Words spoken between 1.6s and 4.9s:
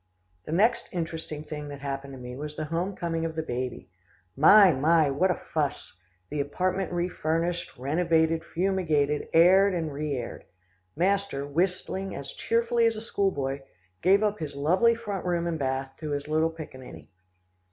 that happened to me was the home coming of the baby. My!